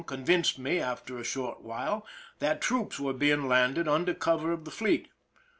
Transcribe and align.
convinced 0.07 0.57
me, 0.57 0.79
after 0.79 1.19
a 1.19 1.23
short 1.23 1.61
while, 1.61 2.03
that 2.39 2.59
troops 2.59 2.99
were 2.99 3.13
being 3.13 3.47
landed 3.47 3.87
under 3.87 4.15
cover 4.15 4.51
of 4.51 4.65
the 4.65 4.71
fleet. 4.71 5.11